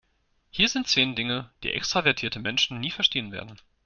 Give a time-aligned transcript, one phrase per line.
[0.49, 3.61] Hier sind zehn Dinge, die extravertierte Menschen nie verstehen werden.